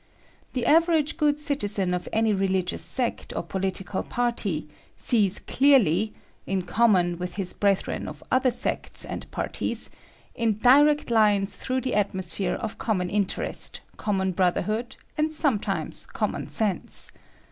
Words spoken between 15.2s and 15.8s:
some